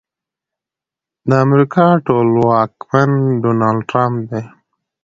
[1.29, 3.11] د امريکا ټولواکمن
[3.41, 4.43] ډونالډ ټرمپ دی.